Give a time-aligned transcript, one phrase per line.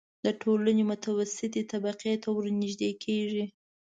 [0.25, 3.43] د ټولنې متوسطې طبقې ته ورنژدې کېږي.